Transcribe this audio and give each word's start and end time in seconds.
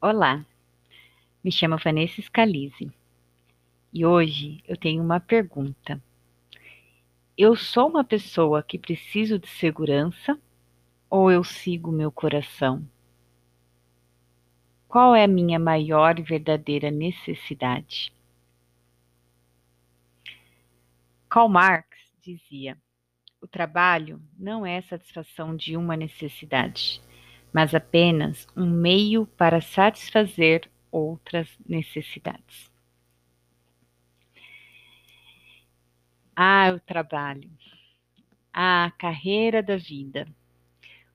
Olá, 0.00 0.46
me 1.42 1.50
chamo 1.50 1.76
Vanessa 1.76 2.22
Scalise 2.22 2.88
e 3.92 4.06
hoje 4.06 4.62
eu 4.64 4.76
tenho 4.76 5.02
uma 5.02 5.18
pergunta. 5.18 6.00
Eu 7.36 7.56
sou 7.56 7.88
uma 7.88 8.04
pessoa 8.04 8.62
que 8.62 8.78
preciso 8.78 9.40
de 9.40 9.48
segurança 9.48 10.40
ou 11.10 11.32
eu 11.32 11.42
sigo 11.42 11.90
meu 11.90 12.12
coração? 12.12 12.88
Qual 14.86 15.16
é 15.16 15.24
a 15.24 15.28
minha 15.28 15.58
maior 15.58 16.16
e 16.16 16.22
verdadeira 16.22 16.92
necessidade? 16.92 18.12
Karl 21.28 21.48
Marx 21.48 21.88
dizia: 22.22 22.78
o 23.40 23.48
trabalho 23.48 24.22
não 24.38 24.64
é 24.64 24.80
satisfação 24.80 25.56
de 25.56 25.76
uma 25.76 25.96
necessidade, 25.96 27.02
mas 27.52 27.74
apenas 27.74 28.46
um 28.56 28.66
meio 28.66 29.26
para 29.26 29.60
satisfazer 29.60 30.70
outras 30.90 31.48
necessidades. 31.66 32.70
Ah, 36.34 36.72
o 36.74 36.80
trabalho. 36.80 37.50
Ah, 38.52 38.86
a 38.86 38.90
carreira 38.92 39.62
da 39.62 39.76
vida. 39.76 40.26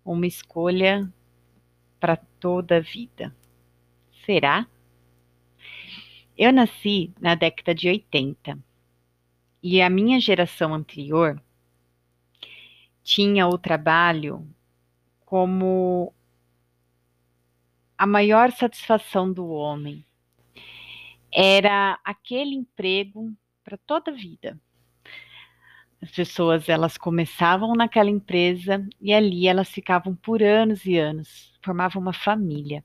Uma 0.04 0.28
escolha 0.28 1.12
para 2.00 2.18
toda 2.18 2.78
a 2.78 2.82
vida. 2.82 3.34
Será? 4.26 4.68
Eu 6.38 6.52
nasci 6.52 7.14
na 7.22 7.36
década 7.36 7.74
de 7.74 7.88
80 7.88 8.58
e 9.62 9.82
a 9.82 9.90
minha 9.90 10.20
geração 10.20 10.74
anterior 10.74 11.42
tinha 13.04 13.48
o 13.48 13.58
trabalho 13.58 14.48
como 15.26 16.14
a 18.04 18.06
maior 18.06 18.52
satisfação 18.52 19.32
do 19.32 19.48
homem. 19.48 20.06
Era 21.34 21.98
aquele 22.04 22.54
emprego 22.54 23.34
para 23.64 23.78
toda 23.78 24.12
a 24.12 24.14
vida. 24.14 24.60
As 26.02 26.12
pessoas 26.12 26.68
elas 26.68 26.98
começavam 26.98 27.74
naquela 27.74 28.10
empresa 28.10 28.86
e 29.00 29.14
ali 29.14 29.48
elas 29.48 29.70
ficavam 29.70 30.14
por 30.14 30.44
anos 30.44 30.86
e 30.86 30.98
anos, 30.98 31.54
formavam 31.64 32.02
uma 32.02 32.12
família. 32.12 32.84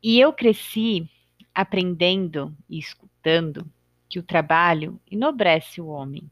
E 0.00 0.20
eu 0.20 0.32
cresci 0.32 1.10
aprendendo 1.52 2.56
e 2.70 2.78
escutando 2.78 3.68
que 4.08 4.20
o 4.20 4.22
trabalho 4.22 5.00
enobrece 5.10 5.80
o 5.80 5.88
homem 5.88 6.30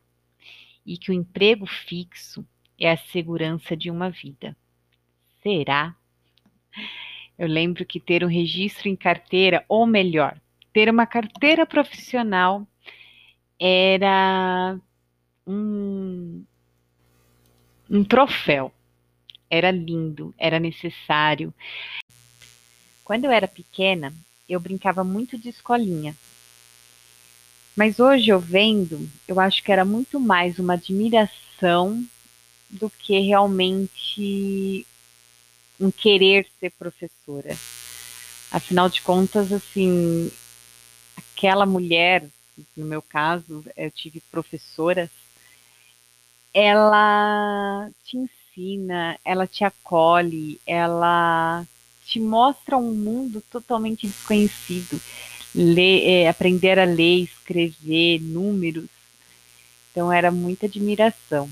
e 0.86 0.96
que 0.96 1.10
o 1.10 1.14
emprego 1.14 1.66
fixo 1.66 2.46
é 2.78 2.92
a 2.92 2.96
segurança 2.96 3.76
de 3.76 3.90
uma 3.90 4.08
vida. 4.08 4.56
Será? 5.42 5.94
Eu 7.38 7.48
lembro 7.48 7.84
que 7.84 7.98
ter 7.98 8.24
um 8.24 8.28
registro 8.28 8.88
em 8.88 8.94
carteira, 8.94 9.64
ou 9.68 9.86
melhor, 9.86 10.38
ter 10.72 10.88
uma 10.88 11.06
carteira 11.06 11.66
profissional 11.66 12.66
era 13.58 14.78
um, 15.46 16.44
um 17.90 18.04
troféu. 18.04 18.72
Era 19.50 19.70
lindo, 19.70 20.34
era 20.38 20.58
necessário. 20.58 21.52
Quando 23.04 23.24
eu 23.24 23.30
era 23.30 23.46
pequena, 23.46 24.12
eu 24.48 24.58
brincava 24.60 25.04
muito 25.04 25.36
de 25.36 25.48
escolinha. 25.48 26.16
Mas 27.76 27.98
hoje 27.98 28.30
eu 28.30 28.38
vendo, 28.38 29.08
eu 29.26 29.40
acho 29.40 29.62
que 29.62 29.72
era 29.72 29.84
muito 29.84 30.20
mais 30.20 30.58
uma 30.58 30.74
admiração 30.74 32.04
do 32.70 32.88
que 32.88 33.18
realmente 33.18 34.86
um 35.82 35.90
querer 35.90 36.46
ser 36.60 36.70
professora. 36.70 37.56
Afinal 38.52 38.88
de 38.88 39.02
contas, 39.02 39.52
assim, 39.52 40.30
aquela 41.16 41.66
mulher, 41.66 42.24
no 42.76 42.84
meu 42.84 43.02
caso, 43.02 43.64
eu 43.76 43.90
tive 43.90 44.22
professoras, 44.30 45.10
ela 46.54 47.90
te 48.04 48.16
ensina, 48.16 49.18
ela 49.24 49.46
te 49.46 49.64
acolhe, 49.64 50.60
ela 50.64 51.66
te 52.06 52.20
mostra 52.20 52.76
um 52.76 52.94
mundo 52.94 53.42
totalmente 53.50 54.06
desconhecido. 54.06 55.00
Ler, 55.54 56.06
é, 56.06 56.28
aprender 56.28 56.78
a 56.78 56.84
ler, 56.84 57.24
escrever, 57.24 58.20
números. 58.20 58.88
Então 59.90 60.12
era 60.12 60.30
muita 60.30 60.66
admiração. 60.66 61.50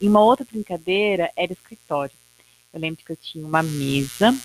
E 0.00 0.08
uma 0.08 0.22
outra 0.22 0.46
brincadeira 0.48 1.30
era 1.34 1.52
escritório. 1.52 2.14
Eu 2.76 2.80
lembro 2.80 3.02
que 3.02 3.10
eu 3.10 3.16
tinha 3.16 3.46
uma 3.46 3.62
mesa, 3.62 4.38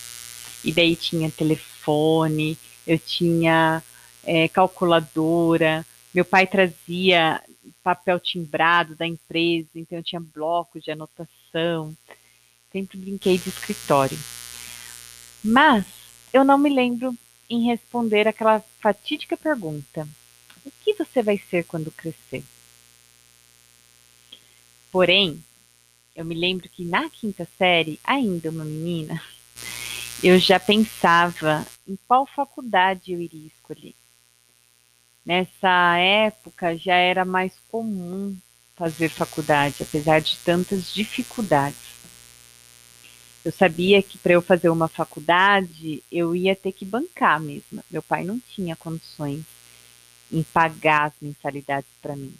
e 0.63 0.71
daí 0.71 0.95
tinha 0.95 1.29
telefone, 1.29 2.57
eu 2.87 2.97
tinha 2.97 3.83
é, 4.23 4.47
calculadora, 4.47 5.85
meu 6.13 6.23
pai 6.23 6.47
trazia 6.47 7.43
papel 7.83 8.21
timbrado 8.21 8.95
da 8.95 9.05
empresa, 9.05 9.67
então 9.75 9.97
eu 9.97 10.03
tinha 10.03 10.21
blocos 10.21 10.81
de 10.81 10.91
anotação. 10.91 11.93
Sempre 12.71 12.97
brinquei 12.97 13.37
de 13.37 13.49
escritório. 13.49 14.17
Mas 15.43 15.83
eu 16.31 16.45
não 16.45 16.57
me 16.57 16.69
lembro 16.69 17.13
em 17.49 17.65
responder 17.65 18.29
aquela 18.29 18.63
fatídica 18.79 19.35
pergunta: 19.35 20.07
o 20.65 20.71
que 20.85 20.93
você 20.93 21.21
vai 21.21 21.37
ser 21.37 21.65
quando 21.65 21.91
crescer? 21.91 22.45
Porém, 24.89 25.43
eu 26.15 26.25
me 26.25 26.35
lembro 26.35 26.67
que 26.69 26.83
na 26.83 27.09
quinta 27.09 27.47
série, 27.57 27.99
ainda 28.03 28.49
uma 28.49 28.65
menina, 28.65 29.21
eu 30.23 30.37
já 30.37 30.59
pensava 30.59 31.65
em 31.87 31.97
qual 32.07 32.25
faculdade 32.25 33.11
eu 33.11 33.21
iria 33.21 33.47
escolher. 33.47 33.95
Nessa 35.25 35.97
época 35.97 36.75
já 36.77 36.95
era 36.95 37.23
mais 37.23 37.53
comum 37.69 38.35
fazer 38.75 39.09
faculdade, 39.09 39.75
apesar 39.81 40.19
de 40.19 40.35
tantas 40.37 40.91
dificuldades. 40.93 41.91
Eu 43.43 43.51
sabia 43.51 44.01
que 44.03 44.17
para 44.17 44.33
eu 44.33 44.41
fazer 44.41 44.69
uma 44.69 44.87
faculdade 44.87 46.03
eu 46.11 46.35
ia 46.35 46.55
ter 46.55 46.71
que 46.71 46.85
bancar 46.85 47.39
mesmo. 47.39 47.83
Meu 47.89 48.01
pai 48.01 48.23
não 48.23 48.39
tinha 48.39 48.75
condições 48.75 49.43
em 50.31 50.43
pagar 50.43 51.07
as 51.07 51.13
mensalidades 51.21 51.89
para 52.01 52.15
mim. 52.15 52.33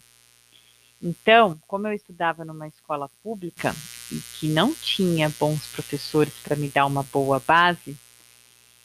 Então, 1.02 1.60
como 1.66 1.88
eu 1.88 1.92
estudava 1.92 2.44
numa 2.44 2.68
escola 2.68 3.10
pública 3.24 3.74
e 4.10 4.20
que 4.38 4.46
não 4.46 4.72
tinha 4.72 5.28
bons 5.30 5.66
professores 5.66 6.34
para 6.34 6.54
me 6.54 6.68
dar 6.68 6.86
uma 6.86 7.02
boa 7.02 7.40
base, 7.40 7.96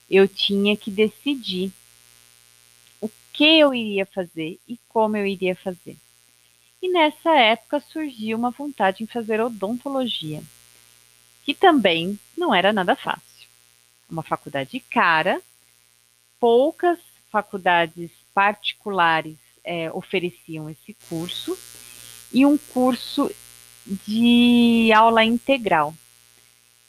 eu 0.09 0.27
tinha 0.27 0.75
que 0.75 0.89
decidir 0.89 1.71
o 2.99 3.07
que 3.31 3.59
eu 3.59 3.71
iria 3.71 4.03
fazer 4.03 4.59
e 4.67 4.79
como 4.89 5.15
eu 5.15 5.27
iria 5.27 5.55
fazer. 5.55 5.95
E 6.81 6.89
nessa 6.89 7.37
época 7.37 7.79
surgiu 7.79 8.35
uma 8.35 8.49
vontade 8.49 9.03
em 9.03 9.07
fazer 9.07 9.39
odontologia, 9.39 10.41
que 11.43 11.53
também 11.53 12.19
não 12.35 12.53
era 12.53 12.73
nada 12.73 12.95
fácil. 12.95 13.47
Uma 14.09 14.23
faculdade 14.23 14.79
cara, 14.79 15.39
poucas 16.39 16.97
faculdades 17.29 18.09
particulares 18.33 19.37
é, 19.63 19.91
ofereciam 19.91 20.67
esse 20.69 20.95
curso 21.07 21.55
e 22.31 22.45
um 22.45 22.57
curso 22.57 23.31
de 23.85 24.91
aula 24.93 25.23
integral. 25.23 25.93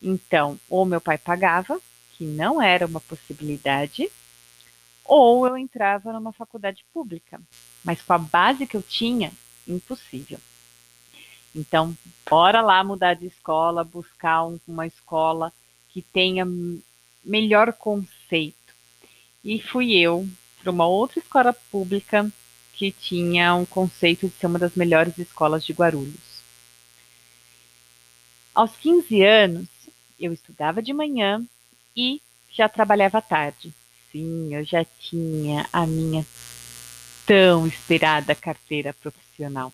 Então, 0.03 0.59
ou 0.69 0.84
meu 0.84 1.00
pai 1.00 1.19
pagava, 1.19 1.81
que 2.16 2.25
não 2.25 2.60
era 2.60 2.87
uma 2.87 3.00
possibilidade, 3.00 4.10
ou 5.04 5.47
eu 5.47 5.56
entrava 5.56 6.12
numa 6.12 6.32
faculdade 6.32 6.84
pública, 6.93 7.41
mas 7.84 8.03
com 8.03 8.12
a 8.12 8.19
base 8.19 8.66
que 8.66 8.76
eu 8.76 8.82
tinha, 8.82 9.32
impossível. 9.66 10.38
Então, 11.55 11.97
bora 12.28 12.60
lá 12.60 12.82
mudar 12.84 13.15
de 13.15 13.26
escola, 13.26 13.82
buscar 13.84 14.44
um, 14.44 14.59
uma 14.66 14.87
escola 14.87 15.52
que 15.88 16.02
tenha 16.02 16.46
melhor 17.25 17.73
conceito. 17.73 18.56
E 19.43 19.61
fui 19.61 19.94
eu 19.96 20.29
para 20.61 20.70
uma 20.70 20.87
outra 20.87 21.19
escola 21.19 21.52
pública 21.70 22.31
que 22.78 22.92
tinha 22.92 23.56
um 23.56 23.66
conceito 23.66 24.28
de 24.28 24.34
ser 24.34 24.46
uma 24.46 24.58
das 24.58 24.76
melhores 24.76 25.19
escolas 25.19 25.64
de 25.64 25.72
Guarulhos. 25.72 26.44
Aos 28.54 28.76
15 28.76 29.20
anos, 29.25 29.69
eu 30.19 30.32
estudava 30.32 30.80
de 30.80 30.92
manhã 30.92 31.44
e 31.96 32.22
já 32.48 32.69
trabalhava 32.69 33.19
à 33.19 33.20
tarde. 33.20 33.75
Sim, 34.12 34.54
eu 34.54 34.64
já 34.64 34.84
tinha 34.84 35.69
a 35.72 35.84
minha 35.88 36.25
tão 37.26 37.66
esperada 37.66 38.32
carteira 38.32 38.94
profissional. 38.94 39.72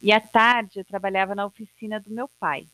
E 0.00 0.10
à 0.10 0.20
tarde 0.20 0.80
eu 0.80 0.84
trabalhava 0.84 1.32
na 1.32 1.46
oficina 1.46 2.00
do 2.00 2.10
meu 2.10 2.28
pai. 2.40 2.66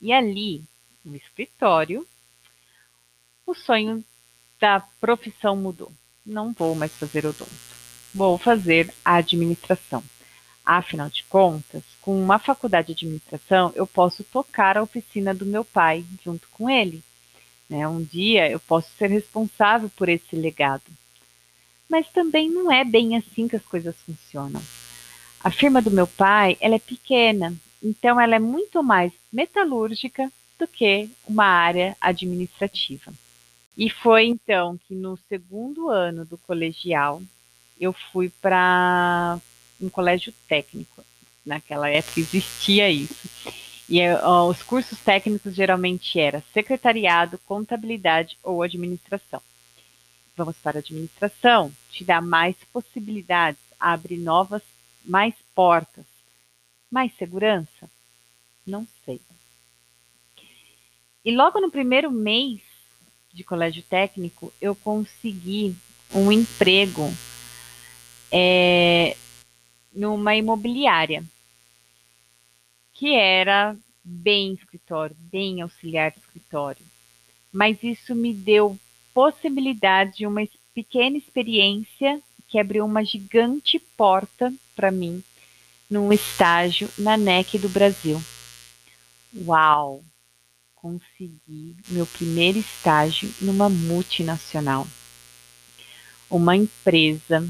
E 0.00 0.12
ali, 0.12 0.64
no 1.04 1.14
escritório, 1.14 2.04
o 3.46 3.54
sonho 3.54 4.04
da 4.58 4.80
profissão 4.80 5.54
mudou. 5.54 5.92
Não 6.26 6.52
vou 6.52 6.74
mais 6.74 6.90
fazer 6.96 7.24
odonto 7.24 7.74
vou 8.14 8.38
fazer 8.38 8.92
a 9.04 9.16
administração. 9.16 10.02
Afinal 10.64 11.10
de 11.10 11.24
contas, 11.24 11.82
com 12.00 12.22
uma 12.22 12.38
faculdade 12.38 12.86
de 12.88 12.92
administração, 12.92 13.72
eu 13.74 13.86
posso 13.86 14.24
tocar 14.24 14.78
a 14.78 14.82
oficina 14.82 15.34
do 15.34 15.44
meu 15.44 15.64
pai 15.64 16.04
junto 16.24 16.48
com 16.48 16.70
ele. 16.70 17.02
Né? 17.68 17.86
Um 17.86 18.02
dia 18.02 18.50
eu 18.50 18.60
posso 18.60 18.88
ser 18.96 19.10
responsável 19.10 19.90
por 19.94 20.08
esse 20.08 20.36
legado. 20.36 20.84
Mas 21.88 22.08
também 22.08 22.50
não 22.50 22.72
é 22.72 22.84
bem 22.84 23.16
assim 23.16 23.46
que 23.46 23.56
as 23.56 23.64
coisas 23.64 23.94
funcionam. 24.06 24.62
A 25.42 25.50
firma 25.50 25.82
do 25.82 25.90
meu 25.90 26.06
pai 26.06 26.56
ela 26.60 26.76
é 26.76 26.78
pequena, 26.78 27.54
então 27.82 28.18
ela 28.18 28.36
é 28.36 28.38
muito 28.38 28.82
mais 28.82 29.12
metalúrgica 29.30 30.32
do 30.58 30.66
que 30.66 31.10
uma 31.28 31.44
área 31.44 31.94
administrativa. 32.00 33.12
E 33.76 33.90
foi 33.90 34.26
então 34.26 34.78
que 34.86 34.94
no 34.94 35.18
segundo 35.28 35.90
ano 35.90 36.24
do 36.24 36.38
colegial 36.38 37.20
eu 37.78 37.92
fui 37.92 38.30
para 38.40 39.38
um 39.80 39.88
colégio 39.88 40.32
técnico. 40.48 41.04
Naquela 41.44 41.90
época 41.90 42.20
existia 42.20 42.90
isso. 42.90 43.28
E 43.88 44.00
uh, 44.00 44.44
os 44.48 44.62
cursos 44.62 44.98
técnicos 44.98 45.54
geralmente 45.54 46.18
era 46.18 46.42
secretariado, 46.52 47.38
contabilidade 47.46 48.38
ou 48.42 48.62
administração. 48.62 49.42
Vamos 50.36 50.56
para 50.56 50.78
a 50.78 50.80
administração, 50.80 51.72
te 51.90 52.02
dá 52.02 52.20
mais 52.20 52.56
possibilidades, 52.72 53.60
abre 53.78 54.16
novas, 54.16 54.62
mais 55.04 55.34
portas, 55.54 56.06
mais 56.90 57.14
segurança? 57.16 57.88
Não 58.66 58.86
sei. 59.04 59.20
E 61.24 61.34
logo 61.34 61.60
no 61.60 61.70
primeiro 61.70 62.10
mês 62.10 62.60
de 63.32 63.44
colégio 63.44 63.82
técnico, 63.82 64.52
eu 64.60 64.74
consegui 64.74 65.76
um 66.12 66.32
emprego 66.32 67.12
é, 68.36 69.16
numa 69.92 70.34
imobiliária, 70.34 71.22
que 72.92 73.14
era 73.14 73.76
bem 74.02 74.54
escritório, 74.54 75.14
bem 75.30 75.60
auxiliar 75.60 76.10
de 76.10 76.18
escritório. 76.18 76.84
Mas 77.52 77.80
isso 77.84 78.12
me 78.12 78.34
deu 78.34 78.76
possibilidade 79.14 80.16
de 80.16 80.26
uma 80.26 80.44
pequena 80.74 81.16
experiência 81.16 82.20
que 82.48 82.58
abriu 82.58 82.84
uma 82.84 83.04
gigante 83.04 83.78
porta 83.96 84.52
para 84.74 84.90
mim 84.90 85.22
num 85.88 86.12
estágio 86.12 86.90
na 86.98 87.16
NEC 87.16 87.56
do 87.58 87.68
Brasil. 87.68 88.20
Uau! 89.46 90.02
Consegui 90.74 91.76
meu 91.88 92.04
primeiro 92.04 92.58
estágio 92.58 93.32
numa 93.40 93.68
multinacional. 93.70 94.86
Uma 96.28 96.56
empresa 96.56 97.48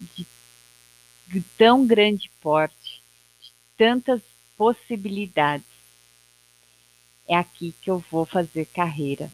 de 0.00 1.40
tão 1.56 1.86
grande 1.86 2.30
porte, 2.40 3.02
de 3.40 3.52
tantas 3.76 4.20
possibilidades. 4.56 5.66
É 7.26 7.36
aqui 7.36 7.74
que 7.82 7.90
eu 7.90 8.02
vou 8.10 8.24
fazer 8.24 8.64
carreira. 8.66 9.30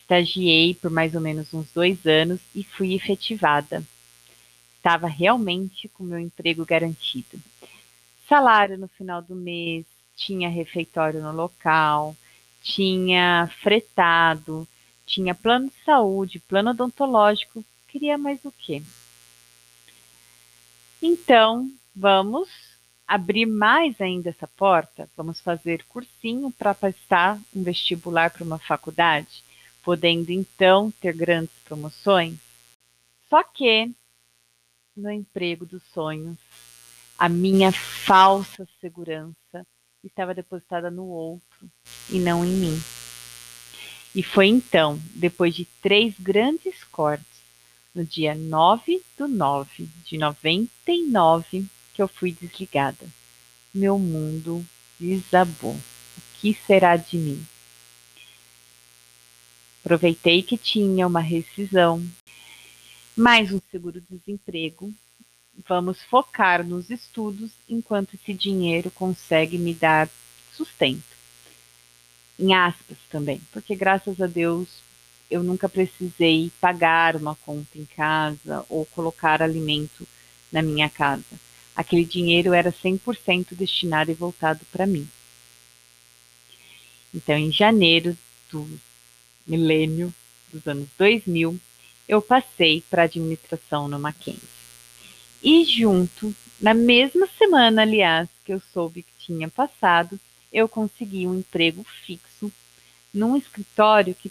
Estagiei 0.00 0.74
por 0.74 0.90
mais 0.90 1.14
ou 1.14 1.20
menos 1.20 1.52
uns 1.52 1.70
dois 1.72 2.06
anos 2.06 2.40
e 2.54 2.62
fui 2.62 2.94
efetivada. 2.94 3.82
Estava 4.76 5.08
realmente 5.08 5.88
com 5.88 6.04
meu 6.04 6.18
emprego 6.18 6.64
garantido. 6.64 7.40
Salário 8.28 8.78
no 8.78 8.88
final 8.88 9.20
do 9.20 9.34
mês, 9.34 9.84
tinha 10.16 10.48
refeitório 10.48 11.20
no 11.20 11.32
local, 11.32 12.16
tinha 12.62 13.50
fretado, 13.60 14.66
tinha 15.04 15.34
plano 15.34 15.68
de 15.68 15.84
saúde, 15.84 16.38
plano 16.38 16.70
odontológico. 16.70 17.64
Queria 17.88 18.16
mais 18.18 18.44
o 18.44 18.52
quê? 18.52 18.82
Então, 21.02 21.70
vamos 21.94 22.48
abrir 23.06 23.46
mais 23.46 24.00
ainda 24.00 24.28
essa 24.28 24.46
porta? 24.46 25.08
Vamos 25.16 25.40
fazer 25.40 25.82
cursinho 25.84 26.50
para 26.50 26.74
prestar 26.74 27.40
um 27.54 27.62
vestibular 27.62 28.30
para 28.30 28.44
uma 28.44 28.58
faculdade, 28.58 29.42
podendo 29.82 30.30
então 30.30 30.90
ter 31.00 31.14
grandes 31.14 31.54
promoções? 31.64 32.38
Só 33.30 33.42
que 33.42 33.90
no 34.94 35.10
emprego 35.10 35.64
dos 35.64 35.82
sonhos, 35.94 36.36
a 37.16 37.28
minha 37.28 37.72
falsa 37.72 38.68
segurança 38.80 39.66
estava 40.04 40.34
depositada 40.34 40.90
no 40.90 41.06
outro 41.06 41.70
e 42.10 42.18
não 42.18 42.44
em 42.44 42.50
mim. 42.50 42.82
E 44.14 44.22
foi 44.22 44.46
então, 44.46 44.98
depois 45.14 45.54
de 45.54 45.64
três 45.64 46.14
grandes 46.18 46.82
cortes, 46.84 47.27
no 47.98 48.04
dia 48.04 48.32
9 48.32 49.02
do 49.18 49.26
9 49.26 49.88
de 50.04 50.16
99 50.16 51.66
que 51.92 52.00
eu 52.00 52.06
fui 52.06 52.30
desligada. 52.30 53.04
Meu 53.74 53.98
mundo 53.98 54.64
desabou. 55.00 55.74
O 55.74 56.40
que 56.40 56.56
será 56.64 56.96
de 56.96 57.18
mim? 57.18 57.44
Aproveitei 59.84 60.44
que 60.44 60.56
tinha 60.56 61.08
uma 61.08 61.18
rescisão, 61.18 62.06
mais 63.16 63.52
um 63.52 63.60
seguro-desemprego. 63.68 64.94
Vamos 65.66 66.00
focar 66.04 66.64
nos 66.64 66.90
estudos 66.90 67.50
enquanto 67.68 68.14
esse 68.14 68.32
dinheiro 68.32 68.92
consegue 68.92 69.58
me 69.58 69.74
dar 69.74 70.08
sustento. 70.54 71.02
Em 72.38 72.54
aspas 72.54 72.98
também, 73.10 73.40
porque 73.52 73.74
graças 73.74 74.20
a 74.20 74.28
Deus 74.28 74.68
eu 75.30 75.42
nunca 75.42 75.68
precisei 75.68 76.50
pagar 76.60 77.16
uma 77.16 77.34
conta 77.34 77.78
em 77.78 77.84
casa 77.84 78.64
ou 78.68 78.86
colocar 78.86 79.42
alimento 79.42 80.06
na 80.50 80.62
minha 80.62 80.88
casa. 80.88 81.24
Aquele 81.76 82.04
dinheiro 82.04 82.52
era 82.52 82.72
100% 82.72 83.54
destinado 83.54 84.10
e 84.10 84.14
voltado 84.14 84.60
para 84.72 84.86
mim. 84.86 85.08
Então, 87.14 87.36
em 87.36 87.52
janeiro 87.52 88.16
do 88.50 88.68
milênio 89.46 90.12
dos 90.52 90.66
anos 90.66 90.88
2000, 90.98 91.58
eu 92.08 92.22
passei 92.22 92.82
para 92.88 93.02
administração 93.02 93.86
no 93.86 93.98
Mackenzie. 93.98 94.58
E 95.42 95.64
junto, 95.64 96.34
na 96.60 96.74
mesma 96.74 97.28
semana, 97.38 97.82
aliás, 97.82 98.28
que 98.44 98.52
eu 98.52 98.60
soube 98.72 99.02
que 99.02 99.26
tinha 99.26 99.48
passado, 99.48 100.18
eu 100.52 100.68
consegui 100.68 101.26
um 101.26 101.38
emprego 101.38 101.84
fixo 101.84 102.50
num 103.12 103.36
escritório 103.36 104.14
que, 104.14 104.30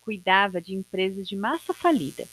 cuidava 0.00 0.60
de 0.60 0.74
empresas 0.74 1.28
de 1.28 1.36
massa 1.36 1.72
falida. 1.72 2.26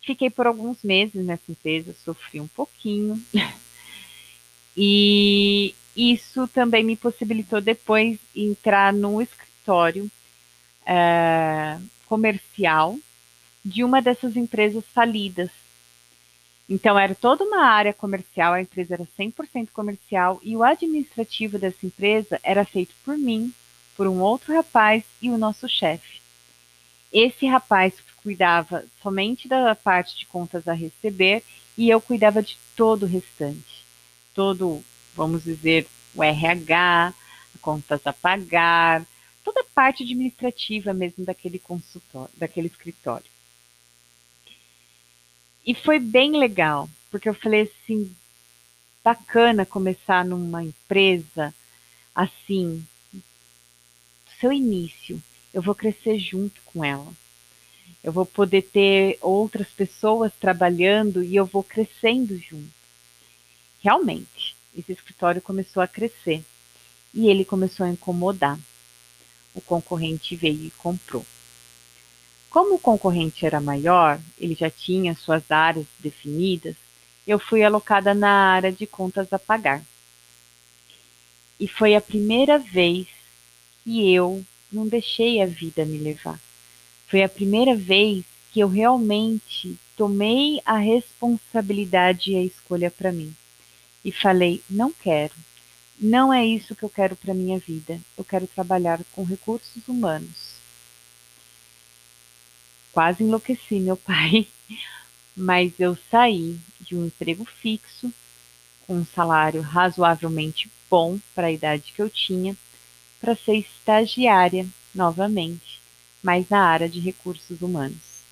Fiquei 0.00 0.28
por 0.28 0.46
alguns 0.46 0.82
meses 0.82 1.24
nessa 1.24 1.50
empresa, 1.50 1.94
sofri 2.04 2.40
um 2.40 2.46
pouquinho. 2.46 3.22
e 4.76 5.74
isso 5.96 6.46
também 6.48 6.84
me 6.84 6.96
possibilitou 6.96 7.60
depois 7.60 8.18
entrar 8.34 8.92
no 8.92 9.22
escritório 9.22 10.10
uh, 10.82 11.82
comercial 12.06 12.98
de 13.64 13.82
uma 13.82 14.02
dessas 14.02 14.36
empresas 14.36 14.84
falidas. 14.92 15.50
Então, 16.68 16.98
era 16.98 17.14
toda 17.14 17.44
uma 17.44 17.64
área 17.64 17.92
comercial, 17.92 18.54
a 18.54 18.60
empresa 18.60 18.94
era 18.94 19.06
100% 19.18 19.68
comercial 19.72 20.40
e 20.42 20.56
o 20.56 20.62
administrativo 20.62 21.58
dessa 21.58 21.84
empresa 21.86 22.40
era 22.42 22.64
feito 22.64 22.94
por 23.04 23.16
mim, 23.16 23.52
por 23.96 24.06
um 24.06 24.20
outro 24.20 24.54
rapaz 24.54 25.04
e 25.20 25.30
o 25.30 25.38
nosso 25.38 25.68
chefe. 25.68 26.20
Esse 27.12 27.46
rapaz 27.46 27.94
cuidava 28.22 28.84
somente 29.02 29.46
da 29.46 29.74
parte 29.74 30.16
de 30.16 30.26
contas 30.26 30.66
a 30.66 30.72
receber 30.72 31.44
e 31.76 31.90
eu 31.90 32.00
cuidava 32.00 32.42
de 32.42 32.56
todo 32.74 33.04
o 33.04 33.08
restante. 33.08 33.84
Todo, 34.34 34.82
vamos 35.14 35.44
dizer, 35.44 35.86
o 36.14 36.22
RH, 36.22 37.14
contas 37.60 38.06
a 38.06 38.12
pagar, 38.12 39.04
toda 39.42 39.60
a 39.60 39.66
parte 39.74 40.02
administrativa 40.02 40.92
mesmo 40.92 41.24
daquele 41.24 41.58
consultório, 41.58 42.30
daquele 42.36 42.66
escritório. 42.66 43.26
E 45.66 45.74
foi 45.74 45.98
bem 45.98 46.32
legal, 46.32 46.88
porque 47.10 47.28
eu 47.28 47.34
falei 47.34 47.62
assim, 47.62 48.14
bacana 49.02 49.64
começar 49.64 50.24
numa 50.24 50.62
empresa 50.62 51.54
assim, 52.14 52.86
seu 54.44 54.52
início, 54.52 55.22
eu 55.54 55.62
vou 55.62 55.74
crescer 55.74 56.18
junto 56.18 56.60
com 56.66 56.84
ela. 56.84 57.10
Eu 58.02 58.12
vou 58.12 58.26
poder 58.26 58.60
ter 58.60 59.16
outras 59.22 59.68
pessoas 59.68 60.30
trabalhando 60.38 61.24
e 61.24 61.34
eu 61.34 61.46
vou 61.46 61.62
crescendo 61.62 62.36
junto. 62.36 62.68
Realmente, 63.82 64.54
esse 64.76 64.92
escritório 64.92 65.40
começou 65.40 65.82
a 65.82 65.88
crescer 65.88 66.44
e 67.14 67.26
ele 67.26 67.42
começou 67.42 67.86
a 67.86 67.88
incomodar. 67.88 68.58
O 69.54 69.62
concorrente 69.62 70.36
veio 70.36 70.66
e 70.66 70.70
comprou. 70.72 71.24
Como 72.50 72.74
o 72.74 72.78
concorrente 72.78 73.46
era 73.46 73.62
maior, 73.62 74.20
ele 74.38 74.54
já 74.54 74.68
tinha 74.68 75.14
suas 75.14 75.50
áreas 75.50 75.86
definidas, 75.98 76.76
eu 77.26 77.38
fui 77.38 77.64
alocada 77.64 78.12
na 78.12 78.52
área 78.52 78.70
de 78.70 78.86
contas 78.86 79.32
a 79.32 79.38
pagar. 79.38 79.82
E 81.58 81.66
foi 81.66 81.94
a 81.94 82.00
primeira 82.00 82.58
vez 82.58 83.23
que 83.84 84.12
eu 84.12 84.44
não 84.72 84.88
deixei 84.88 85.40
a 85.40 85.46
vida 85.46 85.84
me 85.84 85.98
levar. 85.98 86.40
Foi 87.06 87.22
a 87.22 87.28
primeira 87.28 87.76
vez 87.76 88.24
que 88.52 88.60
eu 88.60 88.68
realmente 88.68 89.78
tomei 89.96 90.60
a 90.64 90.78
responsabilidade 90.78 92.32
e 92.32 92.36
a 92.36 92.42
escolha 92.42 92.90
para 92.90 93.12
mim. 93.12 93.34
E 94.04 94.10
falei: 94.10 94.62
não 94.68 94.92
quero. 94.92 95.34
Não 95.98 96.32
é 96.32 96.44
isso 96.44 96.74
que 96.74 96.82
eu 96.82 96.88
quero 96.88 97.14
para 97.14 97.34
minha 97.34 97.58
vida. 97.58 98.00
Eu 98.18 98.24
quero 98.24 98.46
trabalhar 98.46 99.00
com 99.12 99.22
recursos 99.22 99.86
humanos. 99.86 100.54
Quase 102.92 103.22
enlouqueci 103.22 103.80
meu 103.80 103.96
pai, 103.96 104.46
mas 105.36 105.72
eu 105.78 105.96
saí 106.10 106.58
de 106.80 106.96
um 106.96 107.06
emprego 107.06 107.44
fixo, 107.44 108.12
com 108.86 108.98
um 108.98 109.06
salário 109.06 109.62
razoavelmente 109.62 110.70
bom 110.90 111.18
para 111.34 111.48
a 111.48 111.52
idade 111.52 111.92
que 111.94 112.02
eu 112.02 112.10
tinha, 112.10 112.56
para 113.24 113.34
ser 113.34 113.56
estagiária 113.56 114.66
novamente, 114.94 115.80
mas 116.22 116.46
na 116.50 116.62
área 116.62 116.90
de 116.90 117.00
recursos 117.00 117.62
humanos. 117.62 118.22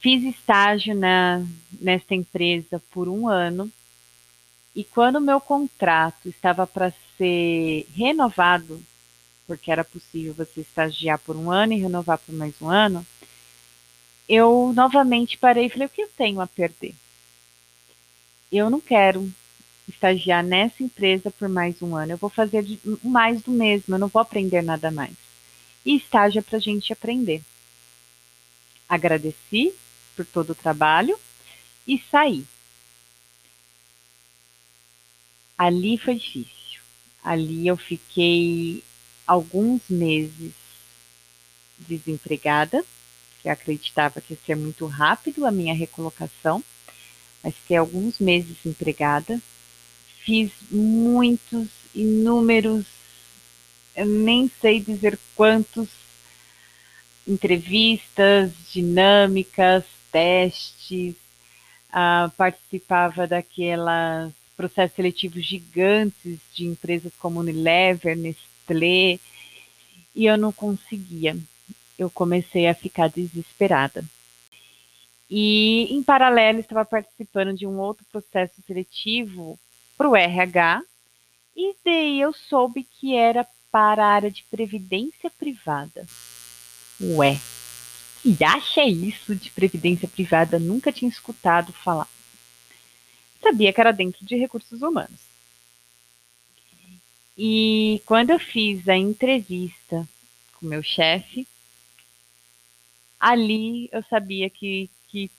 Fiz 0.00 0.22
estágio 0.22 0.94
na, 0.94 1.42
nesta 1.80 2.14
empresa 2.14 2.82
por 2.90 3.08
um 3.08 3.26
ano 3.26 3.72
e 4.76 4.84
quando 4.84 5.18
meu 5.18 5.40
contrato 5.40 6.28
estava 6.28 6.66
para 6.66 6.92
ser 7.16 7.86
renovado, 7.96 8.82
porque 9.46 9.72
era 9.72 9.82
possível 9.82 10.34
você 10.34 10.60
estagiar 10.60 11.18
por 11.18 11.36
um 11.36 11.50
ano 11.50 11.72
e 11.72 11.80
renovar 11.80 12.18
por 12.18 12.34
mais 12.34 12.54
um 12.60 12.68
ano, 12.68 13.06
eu 14.28 14.74
novamente 14.76 15.38
parei 15.38 15.66
e 15.66 15.70
falei: 15.70 15.86
o 15.86 15.90
que 15.90 16.02
eu 16.02 16.10
tenho 16.14 16.38
a 16.42 16.46
perder? 16.46 16.94
Eu 18.52 18.68
não 18.68 18.80
quero 18.80 19.32
estagiar 19.88 20.42
nessa 20.42 20.82
empresa 20.82 21.30
por 21.30 21.48
mais 21.48 21.80
um 21.82 21.94
ano, 21.94 22.12
eu 22.12 22.16
vou 22.16 22.30
fazer 22.30 22.64
mais 23.02 23.42
do 23.42 23.50
mesmo, 23.50 23.94
eu 23.94 23.98
não 23.98 24.08
vou 24.08 24.22
aprender 24.22 24.62
nada 24.62 24.90
mais. 24.90 25.14
E 25.84 25.96
estágio 25.96 26.38
é 26.38 26.42
para 26.42 26.56
a 26.56 26.60
gente 26.60 26.92
aprender. 26.92 27.42
Agradeci 28.88 29.74
por 30.16 30.24
todo 30.24 30.50
o 30.50 30.54
trabalho 30.54 31.18
e 31.86 32.02
saí. 32.10 32.44
Ali 35.56 35.98
foi 35.98 36.14
difícil. 36.14 36.80
Ali 37.22 37.66
eu 37.66 37.76
fiquei 37.76 38.82
alguns 39.26 39.82
meses 39.88 40.52
desempregada, 41.78 42.84
que 43.40 43.48
eu 43.48 43.52
acreditava 43.52 44.20
que 44.20 44.34
ia 44.34 44.38
ser 44.44 44.56
muito 44.56 44.86
rápido 44.86 45.46
a 45.46 45.50
minha 45.50 45.74
recolocação, 45.74 46.62
mas 47.42 47.54
fiquei 47.54 47.76
alguns 47.76 48.18
meses 48.18 48.56
desempregada. 48.56 49.40
Fiz 50.24 50.50
muitos, 50.70 51.68
inúmeros, 51.94 52.86
eu 53.94 54.06
nem 54.06 54.50
sei 54.60 54.80
dizer 54.80 55.18
quantos 55.36 55.86
entrevistas, 57.28 58.52
dinâmicas, 58.72 59.84
testes, 60.10 61.14
uh, 61.90 62.30
participava 62.38 63.26
daquelas 63.26 64.32
processos 64.56 64.96
seletivos 64.96 65.44
gigantes 65.44 66.38
de 66.54 66.64
empresas 66.64 67.12
como 67.18 67.40
Unilever, 67.40 68.16
Nestlé, 68.16 69.18
e 70.14 70.24
eu 70.24 70.38
não 70.38 70.52
conseguia. 70.52 71.36
Eu 71.98 72.08
comecei 72.08 72.66
a 72.66 72.74
ficar 72.74 73.08
desesperada. 73.08 74.02
E, 75.28 75.88
em 75.90 76.02
paralelo, 76.02 76.60
estava 76.60 76.84
participando 76.84 77.54
de 77.54 77.66
um 77.66 77.78
outro 77.78 78.06
processo 78.10 78.54
seletivo 78.66 79.58
para 79.96 80.08
o 80.08 80.16
RH, 80.16 80.82
e 81.56 81.74
daí 81.84 82.20
eu 82.20 82.32
soube 82.32 82.84
que 82.84 83.14
era 83.14 83.46
para 83.70 84.04
a 84.04 84.08
área 84.08 84.30
de 84.30 84.44
previdência 84.44 85.30
privada. 85.30 86.06
Ué, 87.00 87.40
que 88.22 88.42
acha 88.42 88.84
isso 88.84 89.34
de 89.34 89.50
previdência 89.50 90.08
privada? 90.08 90.58
Nunca 90.58 90.92
tinha 90.92 91.08
escutado 91.08 91.72
falar. 91.72 92.08
Sabia 93.42 93.72
que 93.72 93.80
era 93.80 93.92
dentro 93.92 94.24
de 94.24 94.36
recursos 94.36 94.80
humanos. 94.80 95.20
E 97.36 98.00
quando 98.06 98.30
eu 98.30 98.38
fiz 98.38 98.88
a 98.88 98.96
entrevista 98.96 100.08
com 100.54 100.66
meu 100.66 100.82
chefe, 100.82 101.46
ali 103.18 103.88
eu 103.92 104.02
sabia 104.04 104.48
que, 104.48 104.88
que 105.08 105.30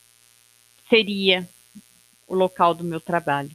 seria 0.89 1.47
o 2.27 2.35
local 2.35 2.73
do 2.73 2.83
meu 2.83 2.99
trabalho. 2.99 3.51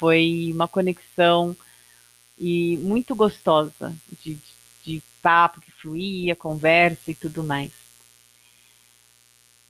Foi 0.00 0.50
uma 0.54 0.66
conexão 0.66 1.54
e 2.38 2.78
muito 2.78 3.14
gostosa 3.14 3.94
de, 4.24 4.38
de 4.82 5.02
papo 5.20 5.60
que 5.60 5.70
fluía, 5.70 6.34
conversa 6.34 7.10
e 7.10 7.14
tudo 7.14 7.44
mais. 7.44 7.70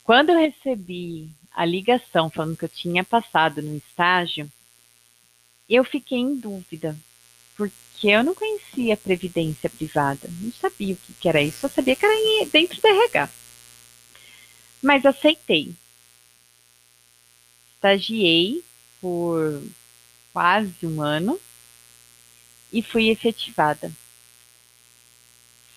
Quando 0.05 0.31
eu 0.31 0.39
recebi 0.39 1.29
a 1.53 1.65
ligação 1.65 2.31
falando 2.31 2.57
que 2.57 2.65
eu 2.65 2.69
tinha 2.69 3.03
passado 3.03 3.61
no 3.61 3.77
estágio, 3.77 4.49
eu 5.69 5.83
fiquei 5.83 6.19
em 6.19 6.37
dúvida, 6.37 6.97
porque 7.57 8.07
eu 8.07 8.23
não 8.23 8.33
conhecia 8.37 8.95
a 8.95 8.97
previdência 8.97 9.69
privada, 9.69 10.29
não 10.41 10.53
sabia 10.53 10.95
o 10.95 10.99
que, 11.19 11.29
era 11.29 11.43
isso, 11.43 11.59
só 11.59 11.69
sabia 11.69 11.97
que 11.97 12.07
era 12.07 12.47
dentro 12.47 12.81
do 12.81 12.87
RH. 12.87 13.29
Mas 14.81 15.05
aceitei. 15.05 15.75
Estagiei 17.75 18.63
por 19.01 19.61
quase 20.33 20.87
um 20.87 21.01
ano 21.01 21.39
e 22.73 22.83
fui 22.83 23.09
efetivada. 23.09 23.91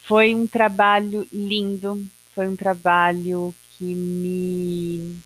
Foi 0.04 0.36
um 0.36 0.46
trabalho 0.46 1.28
lindo, 1.32 2.06
foi 2.36 2.48
um 2.48 2.56
trabalho 2.56 3.54
que 3.72 3.84
me 3.84 5.18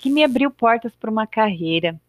que 0.00 0.08
me 0.08 0.24
abriu 0.24 0.50
portas 0.50 0.92
para 0.94 1.10
uma 1.10 1.26
carreira. 1.26 2.00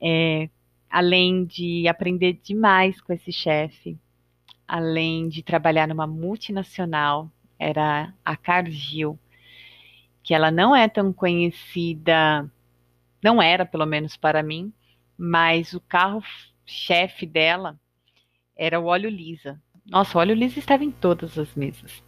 É, 0.00 0.48
além 0.90 1.44
de 1.44 1.86
aprender 1.86 2.40
demais 2.42 3.00
com 3.00 3.12
esse 3.12 3.30
chefe, 3.30 3.96
além 4.66 5.28
de 5.28 5.42
trabalhar 5.42 5.86
numa 5.86 6.06
multinacional, 6.06 7.30
era 7.58 8.12
a 8.24 8.36
Cargill, 8.36 9.18
que 10.22 10.34
ela 10.34 10.50
não 10.50 10.74
é 10.74 10.88
tão 10.88 11.12
conhecida, 11.12 12.50
não 13.22 13.40
era 13.40 13.64
pelo 13.64 13.86
menos 13.86 14.16
para 14.16 14.42
mim, 14.42 14.72
mas 15.16 15.72
o 15.72 15.80
carro-chefe 15.80 17.24
dela 17.26 17.78
era 18.56 18.80
o 18.80 18.86
óleo 18.86 19.08
lisa. 19.08 19.60
Nossa, 19.86 20.16
o 20.16 20.20
óleo 20.20 20.34
lisa 20.34 20.58
estava 20.58 20.84
em 20.84 20.90
todas 20.90 21.38
as 21.38 21.54
mesas. 21.54 22.02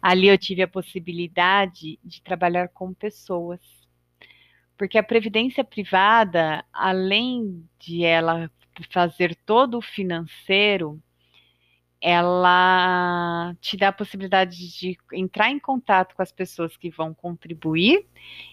Ali 0.00 0.28
eu 0.28 0.38
tive 0.38 0.62
a 0.62 0.68
possibilidade 0.68 1.98
de 2.02 2.22
trabalhar 2.22 2.68
com 2.68 2.92
pessoas. 2.92 3.60
Porque 4.76 4.98
a 4.98 5.02
previdência 5.02 5.62
privada, 5.62 6.64
além 6.72 7.64
de 7.78 8.04
ela 8.04 8.50
fazer 8.90 9.36
todo 9.46 9.78
o 9.78 9.82
financeiro, 9.82 11.00
ela 12.02 13.54
te 13.60 13.76
dá 13.76 13.88
a 13.88 13.92
possibilidade 13.92 14.76
de 14.76 14.98
entrar 15.12 15.50
em 15.50 15.60
contato 15.60 16.16
com 16.16 16.22
as 16.22 16.32
pessoas 16.32 16.76
que 16.76 16.90
vão 16.90 17.14
contribuir 17.14 18.04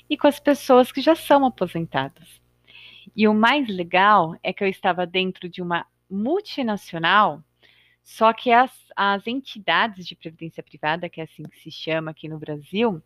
e 0.08 0.16
com 0.16 0.28
as 0.28 0.40
pessoas 0.40 0.92
que 0.92 1.02
já 1.02 1.16
são 1.16 1.44
aposentadas. 1.44 2.40
E 3.16 3.28
o 3.28 3.34
mais 3.34 3.68
legal 3.68 4.36
é 4.44 4.54
que 4.54 4.64
eu 4.64 4.68
estava 4.68 5.04
dentro 5.08 5.50
de 5.50 5.64
uma 5.64 5.84
multinacional, 6.08 7.44
só 8.04 8.32
que 8.34 8.52
as, 8.52 8.72
as 8.96 9.26
entidades 9.26 10.06
de 10.06 10.16
previdência 10.16 10.62
privada, 10.62 11.10
que 11.10 11.20
é 11.20 11.24
assim 11.24 11.42
que 11.42 11.60
se 11.60 11.72
chama 11.72 12.12
aqui 12.12 12.30
no 12.30 12.38
Brasil, 12.38 13.02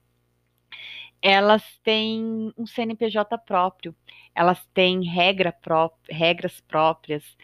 elas 1.22 1.64
têm 1.86 2.54
um 2.58 2.66
CNPJ 2.66 3.38
próprio, 3.38 3.96
elas 4.36 4.66
têm 4.74 5.06
regra 5.06 5.54
pró 5.54 5.90
regras 6.10 6.60
próprias, 6.60 7.38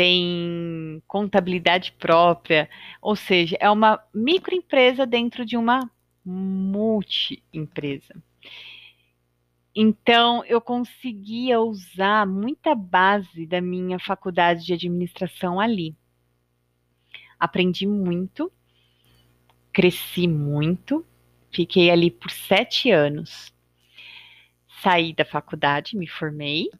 têm 0.00 1.02
contabilidade 1.06 1.92
própria, 1.92 2.70
ou 3.02 3.14
seja, 3.14 3.54
é 3.60 3.68
uma 3.68 4.02
microempresa 4.14 5.04
dentro 5.04 5.44
de 5.44 5.58
uma 5.58 5.90
multi-empresa. 6.24 8.14
Então, 9.76 10.42
eu 10.46 10.58
conseguia 10.58 11.60
usar 11.60 12.26
muita 12.26 12.74
base 12.74 13.44
da 13.44 13.60
minha 13.60 13.98
faculdade 13.98 14.64
de 14.64 14.72
administração 14.72 15.60
ali. 15.60 15.94
Aprendi 17.38 17.86
muito, 17.86 18.50
cresci 19.70 20.26
muito, 20.26 21.04
fiquei 21.52 21.90
ali 21.90 22.10
por 22.10 22.30
sete 22.30 22.90
anos. 22.90 23.52
Saí 24.82 25.12
da 25.12 25.26
faculdade, 25.26 25.94
me 25.94 26.06
formei, 26.06 26.70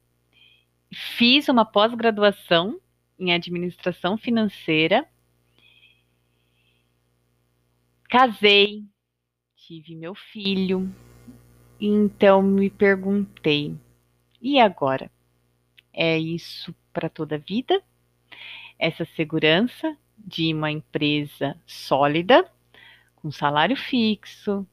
fiz 0.91 1.51
uma 1.51 1.67
pós-graduação 1.67 2.81
em 3.21 3.33
administração 3.33 4.17
financeira, 4.17 5.07
casei, 8.09 8.83
tive 9.55 9.95
meu 9.95 10.15
filho, 10.15 10.93
então 11.79 12.43
me 12.43 12.71
perguntei: 12.71 13.77
e 14.41 14.59
agora? 14.59 15.11
É 15.93 16.19
isso 16.19 16.75
para 16.93 17.11
toda 17.11 17.35
a 17.35 17.39
vida? 17.39 17.83
Essa 18.79 19.05
segurança 19.05 19.97
de 20.17 20.55
uma 20.55 20.71
empresa 20.71 21.57
sólida, 21.67 22.51
com 23.17 23.31
salário 23.31 23.77
fixo, 23.77 24.67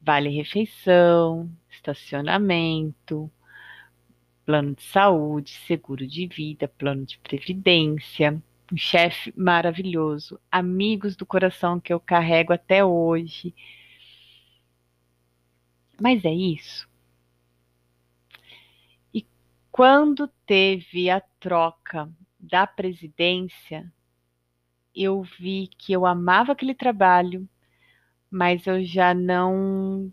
vale 0.00 0.30
refeição, 0.30 1.50
estacionamento, 1.68 3.30
plano 4.48 4.74
de 4.74 4.82
saúde, 4.82 5.50
seguro 5.66 6.06
de 6.06 6.26
vida, 6.26 6.66
plano 6.66 7.04
de 7.04 7.18
previdência, 7.18 8.42
um 8.72 8.78
chefe 8.78 9.30
maravilhoso, 9.36 10.40
amigos 10.50 11.14
do 11.14 11.26
coração 11.26 11.78
que 11.78 11.92
eu 11.92 12.00
carrego 12.00 12.54
até 12.54 12.82
hoje. 12.82 13.54
Mas 16.00 16.24
é 16.24 16.32
isso. 16.32 16.88
E 19.12 19.26
quando 19.70 20.26
teve 20.46 21.10
a 21.10 21.20
troca 21.38 22.10
da 22.40 22.66
presidência, 22.66 23.92
eu 24.94 25.22
vi 25.38 25.68
que 25.76 25.92
eu 25.92 26.06
amava 26.06 26.52
aquele 26.52 26.74
trabalho, 26.74 27.46
mas 28.30 28.66
eu 28.66 28.82
já 28.82 29.12
não 29.12 30.10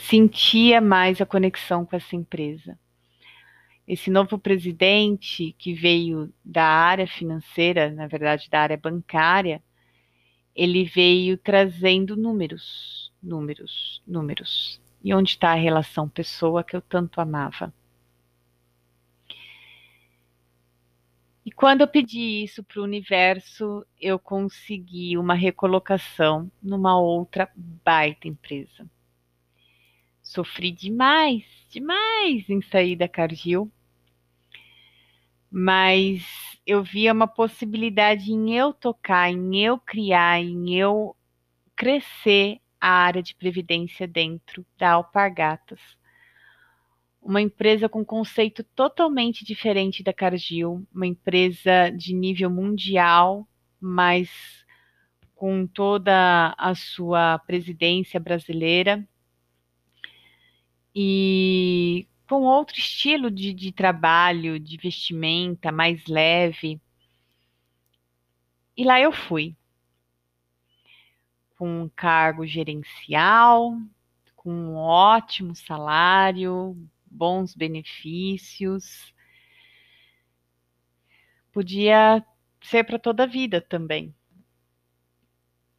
sentia 0.00 0.80
mais 0.80 1.20
a 1.20 1.26
conexão 1.26 1.84
com 1.84 1.94
essa 1.94 2.16
empresa. 2.16 2.78
Esse 3.86 4.10
novo 4.10 4.38
presidente 4.38 5.54
que 5.58 5.74
veio 5.74 6.32
da 6.44 6.64
área 6.64 7.06
financeira, 7.06 7.90
na 7.90 8.06
verdade 8.06 8.48
da 8.48 8.60
área 8.60 8.76
bancária, 8.76 9.62
ele 10.54 10.84
veio 10.84 11.36
trazendo 11.36 12.16
números, 12.16 13.12
números, 13.22 14.02
números. 14.06 14.80
E 15.02 15.14
onde 15.14 15.30
está 15.30 15.52
a 15.52 15.54
relação 15.54 16.08
pessoa 16.08 16.62
que 16.62 16.76
eu 16.76 16.80
tanto 16.80 17.20
amava? 17.20 17.72
E 21.44 21.50
quando 21.50 21.80
eu 21.80 21.88
pedi 21.88 22.44
isso 22.44 22.62
para 22.62 22.80
o 22.80 22.84
universo, 22.84 23.84
eu 24.00 24.18
consegui 24.18 25.16
uma 25.16 25.34
recolocação 25.34 26.50
numa 26.62 27.00
outra 27.00 27.50
baita 27.56 28.28
empresa. 28.28 28.86
Sofri 30.30 30.70
demais, 30.70 31.42
demais 31.70 32.48
em 32.48 32.62
sair 32.62 32.94
da 32.94 33.08
Cargill, 33.08 33.68
mas 35.50 36.22
eu 36.64 36.84
via 36.84 37.12
uma 37.12 37.26
possibilidade 37.26 38.30
em 38.30 38.56
eu 38.56 38.72
tocar, 38.72 39.28
em 39.28 39.60
eu 39.60 39.76
criar, 39.76 40.40
em 40.40 40.76
eu 40.76 41.16
crescer 41.74 42.60
a 42.80 42.90
área 42.90 43.20
de 43.20 43.34
previdência 43.34 44.06
dentro 44.06 44.64
da 44.78 44.92
Alpargatas. 44.92 45.80
Uma 47.20 47.42
empresa 47.42 47.88
com 47.88 48.04
conceito 48.04 48.62
totalmente 48.62 49.44
diferente 49.44 50.00
da 50.00 50.12
Cargill, 50.12 50.86
uma 50.94 51.08
empresa 51.08 51.90
de 51.90 52.14
nível 52.14 52.50
mundial, 52.50 53.48
mas 53.80 54.30
com 55.34 55.66
toda 55.66 56.54
a 56.56 56.72
sua 56.76 57.36
presidência 57.40 58.20
brasileira 58.20 59.04
e 60.94 62.06
com 62.28 62.42
outro 62.42 62.78
estilo 62.78 63.30
de, 63.30 63.52
de 63.52 63.72
trabalho, 63.72 64.58
de 64.58 64.76
vestimenta 64.76 65.72
mais 65.72 66.04
leve. 66.06 66.80
E 68.76 68.84
lá 68.84 69.00
eu 69.00 69.12
fui, 69.12 69.56
com 71.56 71.82
um 71.82 71.88
cargo 71.88 72.46
gerencial, 72.46 73.76
com 74.36 74.52
um 74.52 74.76
ótimo 74.76 75.54
salário, 75.54 76.76
bons 77.04 77.54
benefícios. 77.54 79.12
Podia 81.52 82.24
ser 82.62 82.84
para 82.84 82.98
toda 82.98 83.24
a 83.24 83.26
vida 83.26 83.60
também. 83.60 84.14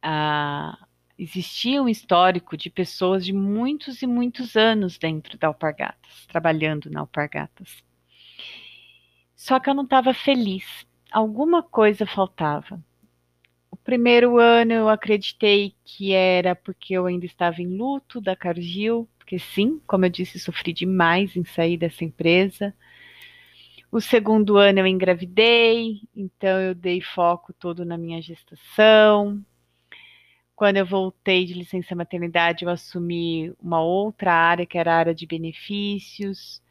Ah, 0.02 0.86
existia 1.22 1.80
um 1.80 1.88
histórico 1.88 2.56
de 2.56 2.68
pessoas 2.68 3.24
de 3.24 3.32
muitos 3.32 4.02
e 4.02 4.06
muitos 4.06 4.56
anos 4.56 4.98
dentro 4.98 5.38
da 5.38 5.46
Alpargatas, 5.46 6.26
trabalhando 6.26 6.90
na 6.90 7.00
Alpargatas. 7.00 7.82
Só 9.36 9.60
que 9.60 9.70
eu 9.70 9.74
não 9.74 9.84
estava 9.84 10.12
feliz. 10.12 10.86
Alguma 11.10 11.62
coisa 11.62 12.06
faltava. 12.06 12.82
O 13.70 13.76
primeiro 13.76 14.38
ano 14.38 14.72
eu 14.72 14.88
acreditei 14.88 15.74
que 15.84 16.12
era 16.12 16.54
porque 16.56 16.94
eu 16.94 17.06
ainda 17.06 17.26
estava 17.26 17.62
em 17.62 17.76
luto 17.76 18.20
da 18.20 18.34
Cargill, 18.34 19.08
porque 19.18 19.38
sim, 19.38 19.80
como 19.86 20.04
eu 20.04 20.10
disse, 20.10 20.38
sofri 20.38 20.72
demais 20.72 21.36
em 21.36 21.44
sair 21.44 21.76
dessa 21.76 22.04
empresa. 22.04 22.74
O 23.90 24.00
segundo 24.00 24.56
ano 24.56 24.80
eu 24.80 24.86
engravidei, 24.86 26.00
então 26.16 26.60
eu 26.60 26.74
dei 26.74 27.00
foco 27.00 27.52
todo 27.52 27.84
na 27.84 27.96
minha 27.96 28.20
gestação. 28.22 29.44
Quando 30.62 30.76
eu 30.76 30.86
voltei 30.86 31.44
de 31.44 31.54
licença 31.54 31.92
maternidade, 31.92 32.64
eu 32.64 32.70
assumi 32.70 33.52
uma 33.60 33.82
outra 33.82 34.32
área, 34.32 34.64
que 34.64 34.78
era 34.78 34.94
a 34.94 34.96
área 34.96 35.12
de 35.12 35.26
benefícios, 35.26 36.62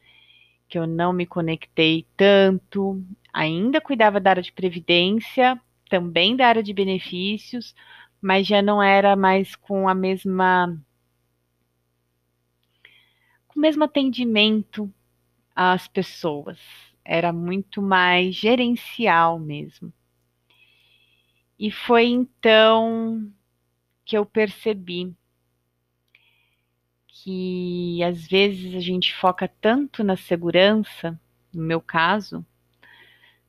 que 0.66 0.78
eu 0.78 0.86
não 0.86 1.12
me 1.12 1.26
conectei 1.26 2.06
tanto. 2.16 3.04
Ainda 3.34 3.82
cuidava 3.82 4.18
da 4.18 4.30
área 4.30 4.42
de 4.42 4.50
previdência, 4.50 5.60
também 5.90 6.34
da 6.34 6.46
área 6.46 6.62
de 6.62 6.72
benefícios, 6.72 7.74
mas 8.18 8.46
já 8.46 8.62
não 8.62 8.82
era 8.82 9.14
mais 9.14 9.54
com 9.56 9.86
a 9.86 9.94
mesma 9.94 10.74
com 13.46 13.58
o 13.58 13.60
mesmo 13.60 13.84
atendimento 13.84 14.90
às 15.54 15.86
pessoas. 15.86 16.58
Era 17.04 17.30
muito 17.30 17.82
mais 17.82 18.34
gerencial 18.34 19.38
mesmo. 19.38 19.92
E 21.58 21.70
foi 21.70 22.06
então 22.06 23.30
que 24.04 24.16
eu 24.16 24.26
percebi 24.26 25.14
que 27.06 28.02
às 28.02 28.26
vezes 28.26 28.74
a 28.74 28.80
gente 28.80 29.14
foca 29.14 29.46
tanto 29.46 30.02
na 30.02 30.16
segurança, 30.16 31.18
no 31.52 31.62
meu 31.62 31.80
caso, 31.80 32.44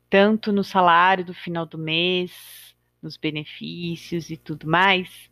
tanto 0.09 0.51
no 0.51 0.63
salário 0.63 1.25
do 1.25 1.33
final 1.33 1.65
do 1.65 1.77
mês, 1.77 2.75
nos 3.01 3.17
benefícios 3.17 4.29
e 4.29 4.37
tudo 4.37 4.67
mais, 4.67 5.29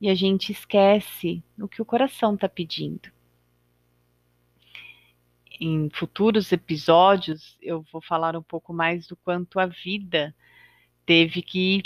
e 0.00 0.08
a 0.08 0.14
gente 0.14 0.50
esquece 0.50 1.42
o 1.58 1.68
que 1.68 1.80
o 1.80 1.84
coração 1.84 2.34
está 2.34 2.48
pedindo. 2.48 3.10
Em 5.60 5.88
futuros 5.90 6.52
episódios 6.52 7.56
eu 7.62 7.84
vou 7.92 8.02
falar 8.02 8.36
um 8.36 8.42
pouco 8.42 8.74
mais 8.74 9.06
do 9.06 9.16
quanto 9.16 9.58
a 9.58 9.66
vida 9.66 10.34
teve 11.06 11.40
que 11.40 11.82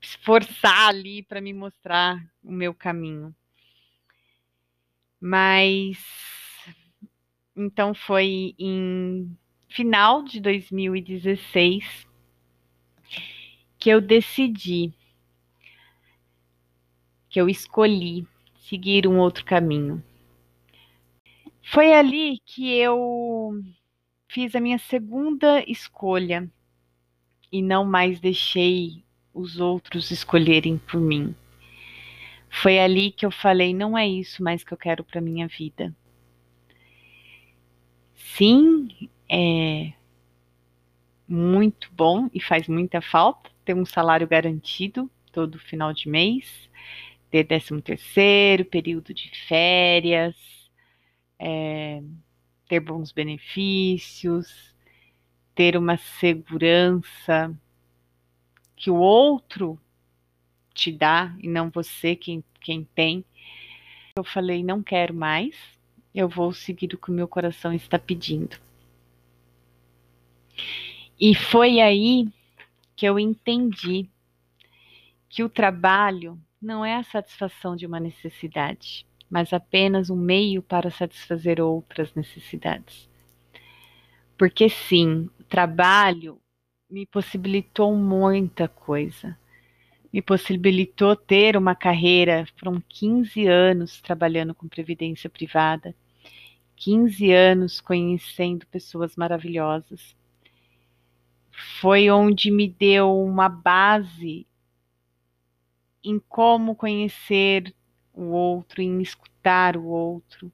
esforçar 0.00 0.88
ali 0.88 1.22
para 1.22 1.40
me 1.40 1.52
mostrar 1.52 2.24
o 2.42 2.50
meu 2.50 2.74
caminho. 2.74 3.34
Mas 5.20 5.98
então 7.54 7.92
foi 7.94 8.54
em 8.58 9.36
final 9.68 10.22
de 10.22 10.40
2016 10.40 12.08
que 13.78 13.90
eu 13.90 14.00
decidi 14.00 14.92
que 17.28 17.40
eu 17.40 17.48
escolhi 17.48 18.26
seguir 18.58 19.06
um 19.06 19.18
outro 19.18 19.44
caminho. 19.44 20.02
Foi 21.62 21.92
ali 21.92 22.40
que 22.44 22.72
eu 22.76 23.62
fiz 24.28 24.54
a 24.54 24.60
minha 24.60 24.78
segunda 24.78 25.62
escolha 25.70 26.50
e 27.52 27.62
não 27.62 27.84
mais 27.84 28.18
deixei 28.20 29.04
os 29.32 29.58
outros 29.60 30.10
escolherem 30.10 30.78
por 30.78 31.00
mim. 31.00 31.34
Foi 32.48 32.78
ali 32.78 33.12
que 33.12 33.24
eu 33.24 33.30
falei: 33.30 33.72
não 33.74 33.96
é 33.96 34.06
isso 34.06 34.42
mais 34.42 34.64
que 34.64 34.72
eu 34.72 34.78
quero 34.78 35.04
para 35.04 35.20
minha 35.20 35.46
vida. 35.46 35.94
Sim, 38.14 38.88
é 39.28 39.92
muito 41.28 41.88
bom 41.92 42.28
e 42.34 42.40
faz 42.40 42.66
muita 42.66 43.00
falta 43.00 43.50
ter 43.64 43.74
um 43.74 43.86
salário 43.86 44.26
garantido 44.26 45.08
todo 45.30 45.58
final 45.60 45.92
de 45.92 46.08
mês, 46.08 46.68
ter 47.30 47.44
décimo 47.44 47.80
terceiro, 47.80 48.64
período 48.64 49.14
de 49.14 49.30
férias, 49.46 50.34
é, 51.38 52.02
ter 52.68 52.80
bons 52.80 53.12
benefícios, 53.12 54.74
ter 55.54 55.76
uma 55.76 55.96
segurança 55.96 57.56
que 58.80 58.90
o 58.90 58.96
outro 58.96 59.78
te 60.72 60.90
dá 60.90 61.34
e 61.38 61.48
não 61.48 61.68
você 61.68 62.16
quem, 62.16 62.42
quem 62.60 62.84
tem. 62.94 63.24
Eu 64.16 64.24
falei, 64.24 64.64
não 64.64 64.82
quero 64.82 65.12
mais, 65.14 65.54
eu 66.14 66.28
vou 66.28 66.52
seguir 66.52 66.94
o 66.94 66.98
que 66.98 67.10
o 67.10 67.14
meu 67.14 67.28
coração 67.28 67.72
está 67.72 67.98
pedindo. 67.98 68.56
E 71.20 71.34
foi 71.34 71.80
aí 71.80 72.28
que 72.96 73.06
eu 73.06 73.18
entendi 73.18 74.08
que 75.28 75.44
o 75.44 75.48
trabalho 75.48 76.40
não 76.60 76.84
é 76.84 76.96
a 76.96 77.04
satisfação 77.04 77.76
de 77.76 77.86
uma 77.86 78.00
necessidade 78.00 79.06
mas 79.30 79.52
apenas 79.52 80.10
um 80.10 80.16
meio 80.16 80.60
para 80.60 80.90
satisfazer 80.90 81.60
outras 81.60 82.12
necessidades. 82.14 83.08
Porque 84.36 84.68
sim, 84.68 85.30
o 85.38 85.44
trabalho 85.44 86.40
me 86.90 87.06
possibilitou 87.06 87.94
muita 87.94 88.66
coisa. 88.66 89.38
Me 90.12 90.20
possibilitou 90.20 91.14
ter 91.14 91.56
uma 91.56 91.74
carreira, 91.74 92.46
foram 92.58 92.82
15 92.88 93.46
anos 93.46 94.00
trabalhando 94.00 94.52
com 94.52 94.66
previdência 94.66 95.30
privada, 95.30 95.94
15 96.74 97.30
anos 97.30 97.80
conhecendo 97.80 98.66
pessoas 98.66 99.14
maravilhosas. 99.14 100.16
Foi 101.80 102.10
onde 102.10 102.50
me 102.50 102.66
deu 102.66 103.22
uma 103.22 103.48
base 103.48 104.46
em 106.02 106.18
como 106.18 106.74
conhecer 106.74 107.72
o 108.12 108.24
outro, 108.30 108.82
em 108.82 109.00
escutar 109.00 109.76
o 109.76 109.84
outro. 109.84 110.50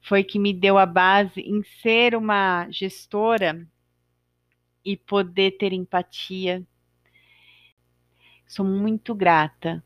Foi 0.00 0.22
que 0.22 0.38
me 0.38 0.54
deu 0.54 0.78
a 0.78 0.86
base 0.86 1.40
em 1.40 1.62
ser 1.82 2.14
uma 2.14 2.70
gestora 2.70 3.66
e 4.84 4.96
poder 4.96 5.52
ter 5.52 5.72
empatia. 5.72 6.64
Sou 8.46 8.64
muito 8.64 9.14
grata 9.14 9.82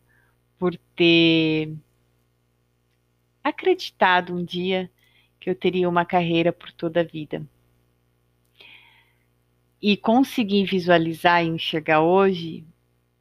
por 0.59 0.77
ter 0.97 1.75
acreditado 3.43 4.35
um 4.35 4.43
dia 4.43 4.91
que 5.39 5.51
eu 5.51 5.55
teria 5.55 5.89
uma 5.89 6.05
carreira 6.05 6.53
por 6.53 6.73
toda 6.73 7.01
a 7.01 7.05
vida. 7.05 7.47
E 9.83 9.97
conseguir 9.97 10.65
visualizar 10.65 11.45
e 11.45 11.49
enxergar 11.49 12.01
hoje 12.01 12.65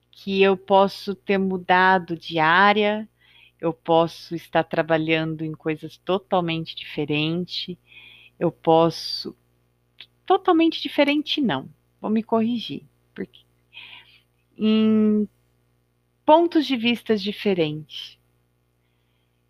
que 0.10 0.42
eu 0.42 0.56
posso 0.56 1.14
ter 1.14 1.38
mudado 1.38 2.16
de 2.16 2.40
área, 2.40 3.10
eu 3.60 3.74
posso 3.74 4.36
estar 4.36 4.64
trabalhando 4.64 5.44
em 5.44 5.52
coisas 5.52 5.98
totalmente 5.98 6.76
diferentes, 6.76 7.76
eu 8.40 8.52
posso 8.52 9.36
totalmente 10.26 10.82
diferente 10.82 11.42
não. 11.42 11.70
Vou 12.02 12.10
me 12.10 12.24
corrigir, 12.24 12.84
porque 13.14 13.42
em 14.58 15.28
pontos 16.26 16.66
de 16.66 16.76
vista 16.76 17.16
diferentes. 17.18 18.18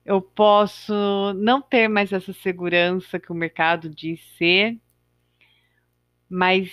Eu 0.05 0.21
posso 0.21 0.93
não 1.35 1.61
ter 1.61 1.87
mais 1.87 2.11
essa 2.11 2.33
segurança 2.33 3.19
que 3.19 3.31
o 3.31 3.35
mercado 3.35 3.89
diz 3.89 4.19
ser, 4.37 4.77
mas 6.29 6.69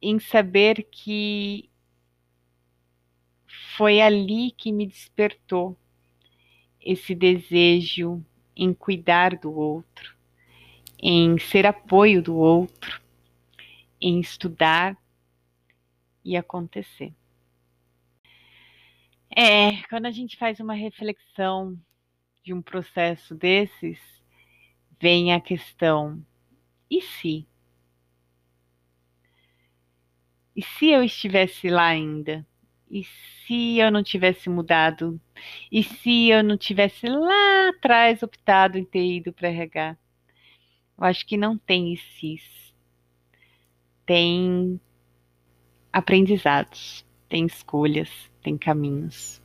em 0.00 0.18
saber 0.18 0.86
que 0.90 1.70
foi 3.76 4.00
ali 4.00 4.50
que 4.50 4.70
me 4.70 4.86
despertou 4.86 5.76
esse 6.80 7.14
desejo 7.14 8.22
em 8.54 8.74
cuidar 8.74 9.36
do 9.36 9.52
outro, 9.52 10.17
em 11.00 11.38
ser 11.38 11.66
apoio 11.66 12.22
do 12.22 12.36
outro, 12.36 13.00
em 14.00 14.20
estudar 14.20 14.96
e 16.24 16.36
acontecer. 16.36 17.14
É, 19.30 19.82
quando 19.88 20.06
a 20.06 20.10
gente 20.10 20.36
faz 20.36 20.58
uma 20.58 20.74
reflexão 20.74 21.78
de 22.42 22.52
um 22.52 22.62
processo 22.62 23.34
desses, 23.34 23.98
vem 25.00 25.32
a 25.32 25.40
questão: 25.40 26.24
e 26.90 27.00
se? 27.00 27.46
E 30.56 30.62
se 30.62 30.86
eu 30.90 31.04
estivesse 31.04 31.68
lá 31.68 31.86
ainda? 31.86 32.44
E 32.90 33.04
se 33.04 33.78
eu 33.78 33.92
não 33.92 34.02
tivesse 34.02 34.48
mudado? 34.48 35.20
E 35.70 35.82
se 35.84 36.30
eu 36.30 36.42
não 36.42 36.56
tivesse 36.56 37.06
lá 37.06 37.68
atrás 37.68 38.22
optado 38.22 38.78
em 38.78 38.84
ter 38.84 39.04
ido 39.04 39.32
para 39.32 39.48
RH? 39.48 39.96
Eu 40.98 41.04
acho 41.04 41.24
que 41.24 41.36
não 41.36 41.56
tem 41.56 41.92
esses. 41.92 42.74
Tem 44.04 44.80
aprendizados, 45.92 47.06
tem 47.28 47.46
escolhas, 47.46 48.10
tem 48.42 48.58
caminhos. 48.58 49.40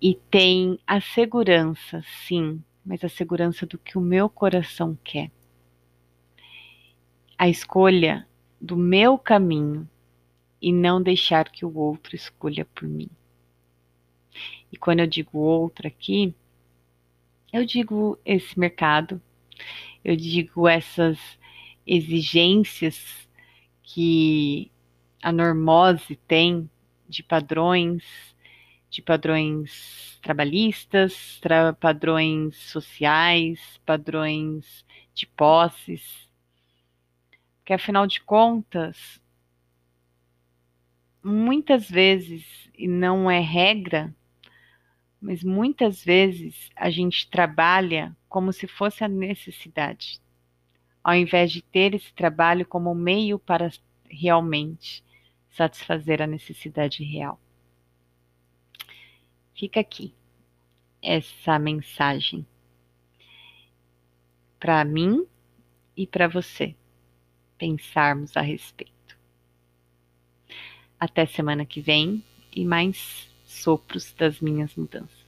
E 0.00 0.14
tem 0.30 0.78
a 0.86 1.00
segurança, 1.00 2.04
sim, 2.26 2.62
mas 2.84 3.02
a 3.02 3.08
segurança 3.08 3.66
do 3.66 3.78
que 3.78 3.98
o 3.98 4.00
meu 4.00 4.28
coração 4.28 4.96
quer. 5.02 5.30
A 7.36 7.48
escolha 7.48 8.26
do 8.60 8.76
meu 8.76 9.18
caminho 9.18 9.88
e 10.60 10.72
não 10.72 11.02
deixar 11.02 11.50
que 11.50 11.64
o 11.64 11.76
outro 11.76 12.14
escolha 12.14 12.64
por 12.64 12.86
mim. 12.86 13.08
E 14.70 14.76
quando 14.76 15.00
eu 15.00 15.06
digo 15.06 15.38
outro 15.38 15.86
aqui, 15.86 16.34
eu 17.52 17.64
digo 17.64 18.18
esse 18.24 18.58
mercado, 18.58 19.20
eu 20.04 20.16
digo 20.16 20.68
essas 20.68 21.18
exigências 21.86 23.28
que 23.82 24.70
a 25.22 25.32
normose 25.32 26.16
tem 26.28 26.68
de 27.08 27.22
padrões, 27.22 28.04
de 28.90 29.00
padrões 29.00 30.18
trabalhistas, 30.22 31.38
tra 31.40 31.72
padrões 31.72 32.56
sociais, 32.56 33.80
padrões 33.84 34.84
de 35.14 35.26
posses, 35.26 36.28
que 37.64 37.72
afinal 37.72 38.06
de 38.06 38.20
contas, 38.20 39.20
muitas 41.22 41.90
vezes, 41.90 42.70
e 42.76 42.86
não 42.86 43.30
é 43.30 43.40
regra, 43.40 44.14
mas 45.26 45.42
muitas 45.42 46.04
vezes 46.04 46.70
a 46.76 46.88
gente 46.88 47.28
trabalha 47.28 48.16
como 48.28 48.52
se 48.52 48.68
fosse 48.68 49.02
a 49.02 49.08
necessidade, 49.08 50.20
ao 51.02 51.16
invés 51.16 51.50
de 51.50 51.62
ter 51.62 51.94
esse 51.96 52.14
trabalho 52.14 52.64
como 52.64 52.94
meio 52.94 53.36
para 53.36 53.68
realmente 54.08 55.02
satisfazer 55.50 56.22
a 56.22 56.28
necessidade 56.28 57.02
real. 57.02 57.40
Fica 59.52 59.80
aqui 59.80 60.14
essa 61.02 61.58
mensagem 61.58 62.46
para 64.60 64.84
mim 64.84 65.26
e 65.96 66.06
para 66.06 66.28
você 66.28 66.72
pensarmos 67.58 68.36
a 68.36 68.42
respeito. 68.42 69.18
Até 71.00 71.26
semana 71.26 71.66
que 71.66 71.80
vem 71.80 72.22
e 72.54 72.64
mais 72.64 73.34
sopros 73.62 74.12
das 74.12 74.40
minhas 74.40 74.74
mudanças. 74.74 75.26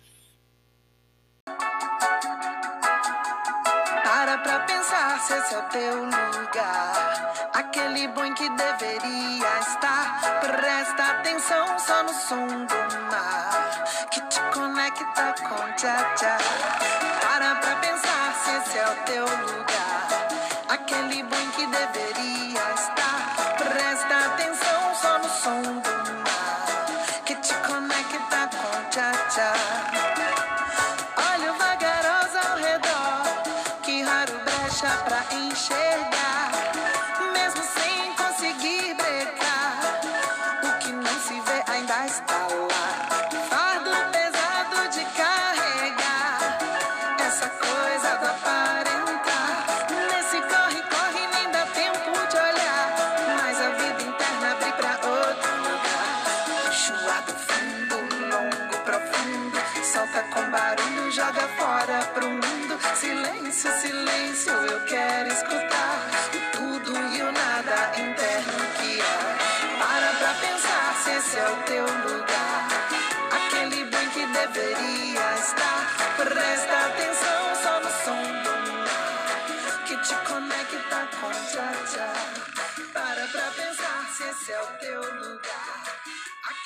Para 4.05 4.39
pra 4.39 4.61
pensar 4.61 5.21
se 5.21 5.33
esse 5.35 5.55
é 5.55 5.59
o 5.59 5.63
teu 5.69 6.05
lugar. 6.05 7.51
Aquele 7.55 8.09
bom 8.09 8.35
que 8.35 8.49
deveria 8.51 9.59
estar. 9.61 10.41
Presta 10.41 11.03
atenção 11.13 11.79
só 11.79 12.03
no 12.03 12.13
som 12.13 12.47
do 12.47 13.01
mar. 13.11 13.85
Que 14.11 14.21
te 14.23 14.41
conecta 14.53 15.35
com 15.49 15.73
tchá 15.75 16.15
tchá. 16.15 16.39
Para 17.23 17.55
pra 17.57 17.77
pensar 17.77 18.35
se 18.35 18.51
esse 18.57 18.79
é 18.79 18.89
o 18.89 18.97
teu 19.05 19.25
lugar. 19.25 20.29
Aquele 20.69 21.23
bom 21.23 21.51
que 21.57 21.67
deveria 21.67 22.75
estar. 22.75 23.57
Presta 23.57 24.17
atenção 24.27 24.95
só 24.95 25.19
no 25.19 25.29
som 25.29 25.63
do 25.81 25.91
mar 25.91 25.98
com 29.39 29.98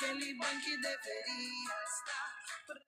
Aquele 0.02 0.34
bem 0.34 0.60
que 0.60 0.76
deveria 0.78 1.74
estar. 1.84 2.82